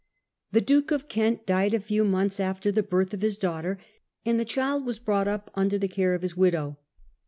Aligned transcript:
The 0.51 0.61
Duke 0.61 0.89
of 0.89 1.07
Kent 1.07 1.45
died 1.45 1.75
a 1.75 1.79
few 1.79 2.03
months 2.03 2.39
after 2.39 2.71
the 2.71 2.81
birth 2.81 3.13
of 3.13 3.21
his 3.21 3.37
daughter, 3.37 3.77
and 4.25 4.39
the 4.39 4.45
child 4.45 4.83
was 4.83 4.97
brought 4.97 5.27
up 5.27 5.51
under 5.53 5.77
the 5.77 5.87
care 5.87 6.15
of 6.15 6.23
his 6.23 6.35
widow. 6.35 6.79